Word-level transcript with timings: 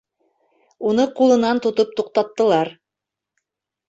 Уны 0.91 1.03
ҡулынан 1.19 1.61
тотоп 1.65 1.91
туҡтаттылар. 1.99 2.73